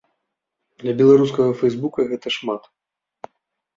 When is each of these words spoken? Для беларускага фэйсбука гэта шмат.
Для 0.83 0.93
беларускага 1.01 1.51
фэйсбука 1.61 2.01
гэта 2.13 2.27
шмат. 2.37 2.61